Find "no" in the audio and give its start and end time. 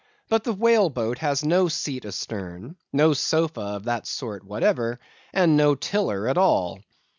1.45-1.67, 2.91-3.13, 5.55-5.75